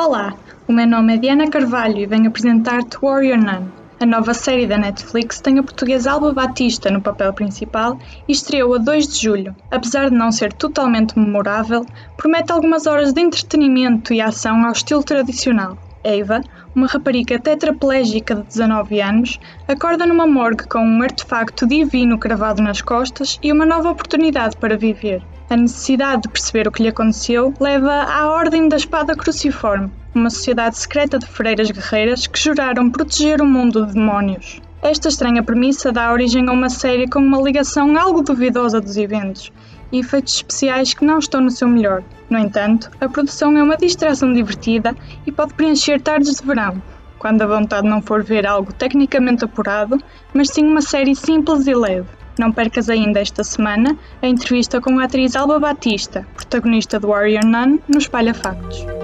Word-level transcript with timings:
Olá, 0.00 0.32
o 0.68 0.72
meu 0.72 0.86
nome 0.86 1.14
é 1.14 1.16
Diana 1.16 1.50
Carvalho 1.50 1.98
e 1.98 2.06
venho 2.06 2.28
apresentar-te 2.28 2.96
Warrior 3.02 3.36
Nun. 3.36 3.66
A 3.98 4.06
nova 4.06 4.32
série 4.32 4.64
da 4.64 4.78
Netflix 4.78 5.40
tem 5.40 5.58
a 5.58 5.62
portuguesa 5.64 6.12
Alba 6.12 6.32
Batista 6.32 6.88
no 6.88 7.00
papel 7.00 7.32
principal 7.32 7.98
e 8.28 8.30
estreou 8.30 8.76
a 8.76 8.78
2 8.78 9.08
de 9.08 9.20
julho. 9.20 9.56
Apesar 9.68 10.08
de 10.08 10.14
não 10.14 10.30
ser 10.30 10.52
totalmente 10.52 11.18
memorável, 11.18 11.84
promete 12.16 12.52
algumas 12.52 12.86
horas 12.86 13.12
de 13.12 13.20
entretenimento 13.20 14.14
e 14.14 14.20
ação 14.20 14.64
ao 14.64 14.70
estilo 14.70 15.02
tradicional. 15.02 15.76
Eva, 16.04 16.42
uma 16.76 16.86
rapariga 16.86 17.36
tetraplégica 17.40 18.36
de 18.36 18.42
19 18.42 19.00
anos, 19.00 19.40
acorda 19.66 20.06
numa 20.06 20.28
morgue 20.28 20.68
com 20.68 20.78
um 20.78 21.02
artefacto 21.02 21.66
divino 21.66 22.18
cravado 22.18 22.62
nas 22.62 22.80
costas 22.80 23.36
e 23.42 23.50
uma 23.50 23.66
nova 23.66 23.90
oportunidade 23.90 24.56
para 24.58 24.76
viver. 24.76 25.24
A 25.50 25.56
necessidade 25.56 26.22
de 26.22 26.28
perceber 26.28 26.68
o 26.68 26.70
que 26.70 26.82
lhe 26.82 26.90
aconteceu 26.90 27.54
leva 27.58 28.02
à 28.02 28.28
Ordem 28.28 28.68
da 28.68 28.76
Espada 28.76 29.16
Cruciforme, 29.16 29.90
uma 30.14 30.28
sociedade 30.28 30.76
secreta 30.76 31.18
de 31.18 31.24
freiras 31.24 31.70
guerreiras 31.70 32.26
que 32.26 32.38
juraram 32.38 32.90
proteger 32.90 33.40
o 33.40 33.46
mundo 33.46 33.86
de 33.86 33.94
demónios. 33.94 34.60
Esta 34.82 35.08
estranha 35.08 35.42
premissa 35.42 35.90
dá 35.90 36.12
origem 36.12 36.46
a 36.46 36.52
uma 36.52 36.68
série 36.68 37.08
com 37.08 37.20
uma 37.20 37.40
ligação 37.40 37.96
algo 37.96 38.20
duvidosa 38.20 38.78
dos 38.78 38.98
eventos 38.98 39.50
e 39.90 40.00
efeitos 40.00 40.34
especiais 40.34 40.92
que 40.92 41.06
não 41.06 41.18
estão 41.18 41.40
no 41.40 41.50
seu 41.50 41.66
melhor. 41.66 42.04
No 42.28 42.38
entanto, 42.38 42.90
a 43.00 43.08
produção 43.08 43.56
é 43.56 43.62
uma 43.62 43.78
distração 43.78 44.30
divertida 44.34 44.94
e 45.26 45.32
pode 45.32 45.54
preencher 45.54 45.98
tardes 45.98 46.34
de 46.34 46.46
verão, 46.46 46.82
quando 47.18 47.40
a 47.40 47.46
vontade 47.46 47.88
não 47.88 48.02
for 48.02 48.22
ver 48.22 48.46
algo 48.46 48.70
tecnicamente 48.70 49.46
apurado, 49.46 49.98
mas 50.34 50.50
sim 50.50 50.66
uma 50.66 50.82
série 50.82 51.16
simples 51.16 51.66
e 51.66 51.72
leve. 51.74 52.18
Não 52.38 52.52
percas 52.52 52.88
ainda 52.88 53.20
esta 53.20 53.42
semana 53.42 53.96
a 54.22 54.26
entrevista 54.26 54.80
com 54.80 54.98
a 54.98 55.04
atriz 55.04 55.34
Alba 55.34 55.58
Batista, 55.58 56.26
protagonista 56.34 57.00
do 57.00 57.08
Warrior 57.08 57.44
Nun, 57.44 57.78
no 57.88 57.98
Espalha 57.98 58.32
Factos. 58.32 58.97